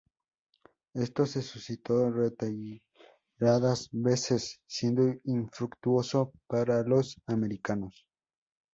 [0.95, 8.07] Esto se suscitó reiteradas veces siendo infructuoso para los americanos.